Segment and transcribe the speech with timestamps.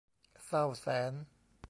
[0.45, 1.13] เศร้าแสน